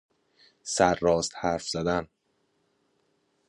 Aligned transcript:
سرراست 0.63 1.33
حرف 1.39 1.67
زدن 1.69 2.07